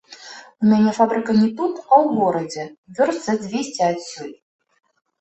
У 0.63 0.69
мяне 0.71 0.93
фабрыка 0.99 1.35
не 1.41 1.51
тут, 1.59 1.75
а 1.91 2.01
ў 2.05 2.07
горадзе, 2.17 2.63
вёрст 2.99 3.21
за 3.31 3.39
дзвесце 3.47 3.81
адсюль. 3.95 4.37